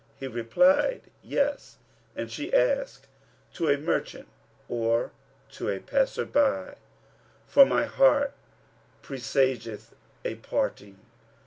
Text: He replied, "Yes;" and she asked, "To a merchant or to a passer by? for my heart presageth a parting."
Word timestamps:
He 0.15 0.25
replied, 0.25 1.11
"Yes;" 1.21 1.77
and 2.15 2.31
she 2.31 2.51
asked, 2.51 3.05
"To 3.53 3.69
a 3.69 3.77
merchant 3.77 4.27
or 4.67 5.11
to 5.51 5.69
a 5.69 5.77
passer 5.79 6.25
by? 6.25 6.77
for 7.45 7.67
my 7.67 7.85
heart 7.85 8.33
presageth 9.03 9.93
a 10.25 10.33
parting." 10.37 11.01